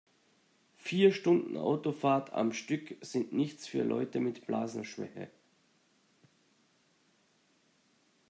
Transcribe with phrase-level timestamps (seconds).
[0.77, 5.29] Vier Stunden Autofahrt am Stück sind nichts für Leute mit Blasenschwäche.